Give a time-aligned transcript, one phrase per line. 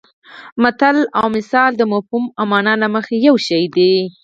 [0.63, 3.93] متل او مثل د مفهوم او مانا له مخې یو شی دي